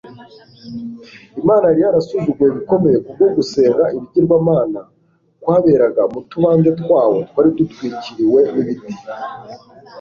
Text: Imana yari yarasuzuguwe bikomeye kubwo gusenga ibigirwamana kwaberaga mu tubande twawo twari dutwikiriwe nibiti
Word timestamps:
Imana 1.41 1.65
yari 1.69 1.79
yarasuzuguwe 1.85 2.49
bikomeye 2.57 2.97
kubwo 3.05 3.25
gusenga 3.37 3.83
ibigirwamana 3.95 4.81
kwaberaga 5.41 6.01
mu 6.13 6.19
tubande 6.29 6.69
twawo 6.81 7.15
twari 7.29 7.49
dutwikiriwe 7.57 8.39
nibiti 8.53 8.93